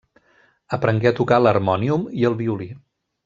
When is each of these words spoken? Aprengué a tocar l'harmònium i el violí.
Aprengué 0.77 1.09
a 1.09 1.13
tocar 1.19 1.39
l'harmònium 1.43 2.09
i 2.23 2.27
el 2.31 2.39
violí. 2.43 2.71